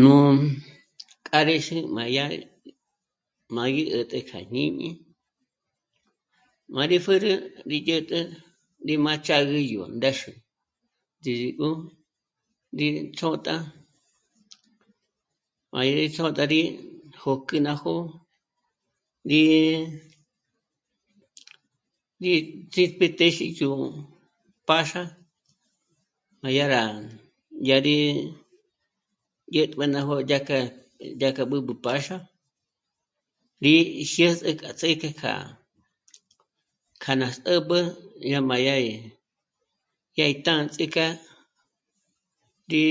[0.00, 0.14] Nú
[1.26, 2.26] k'âraxü má dyá...,
[3.54, 4.88] má rí 'ä̀t'ä kja jñíñi,
[6.74, 7.32] má rí pjǚrü
[7.70, 8.18] rí dyä̀t'ä
[8.86, 10.30] rí má ch'âgi yó ndéxü
[11.18, 11.68] ndízik'o
[12.78, 13.56] rí ts'ó't'a,
[15.72, 16.60] má dyá rí s'ót'a rí
[17.22, 18.02] jö̌k'ü ná jó'o,
[19.30, 19.40] rí,
[22.24, 22.32] rí
[22.72, 23.70] sísp'i téxi yó
[24.68, 25.02] páxa,
[26.40, 26.82] má dyá rá...,
[27.68, 27.96] yá rí
[29.52, 30.60] dyä̀t'ä juë́'ë ná jó'o dyá k'a,
[31.20, 32.16] dyá k'a b'ǚb'ü páxa,
[33.64, 33.74] rí
[34.12, 35.32] jyês'ü k'a ts'íjk'e k'a,
[37.02, 37.78] k'a ná s'ä̌b'ä
[38.32, 38.96] yá má yá gí...,
[40.12, 41.06] ngé tá ts'íjk'e
[42.72, 42.84] rí,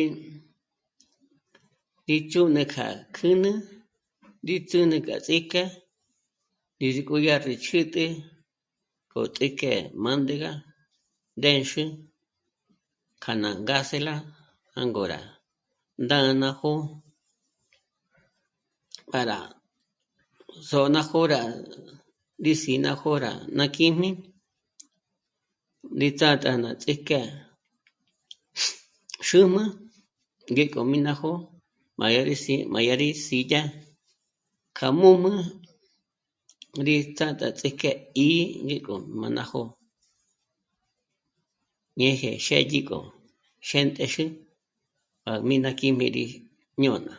[2.07, 2.85] rí chjǘnü k'a
[3.15, 3.51] kjǚjnü,
[4.47, 5.63] rí tsjúnü k'a ts'íjk'e,
[6.75, 8.03] ndízik'o dyá rí chjǘt'ü
[9.11, 10.51] k'o ts'íjk'e mândega,
[11.37, 11.83] ndénxü,
[13.23, 14.15] kja ná ngásela
[14.75, 15.21] jângo rá
[16.03, 16.73] ndá'a ná jó'o
[19.11, 19.37] para
[20.67, 21.41] sò'o ná jó'o rá
[22.45, 24.09] rís'i ná jó'o rá ná kíjmi,
[25.99, 27.19] né ts'â'a tá ná ts'íjk'e
[29.27, 29.63] xǔm'ü
[30.51, 31.35] ngék'o mí ná jó'o
[31.99, 33.61] má yá rí sí'i, má yá rí sídya,
[34.77, 35.33] k'a mǘ'm'ü
[36.87, 37.91] rí tsjâ'a tá ts'ík'ë
[38.27, 38.29] í
[38.65, 39.67] ngék'o má ná jó'o,
[41.99, 42.99] ñéje xë́dyi k'o
[43.67, 44.25] xë̌ntexü
[45.23, 46.25] pá mí ná kíjmi rí
[46.81, 47.13] jñôna